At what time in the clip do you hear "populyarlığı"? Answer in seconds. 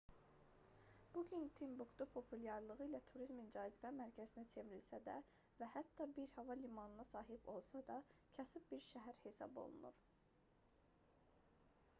2.15-2.77